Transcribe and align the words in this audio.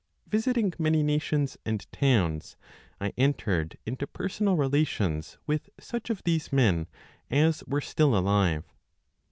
Visiting 0.25 0.73
many 0.79 1.03
nations 1.03 1.57
and 1.63 1.85
towns, 1.91 2.57
I 2.99 3.13
entered 3.17 3.77
into 3.85 4.07
personal 4.07 4.55
relations 4.57 5.37
with 5.45 5.69
such 5.79 6.09
of 6.09 6.23
these 6.23 6.51
men 6.51 6.87
as 7.29 7.63
were 7.67 7.81
still 7.81 8.17
alive. 8.17 8.63